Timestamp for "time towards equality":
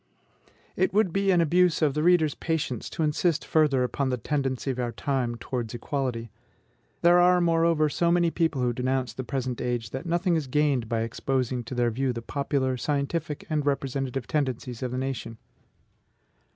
4.91-6.31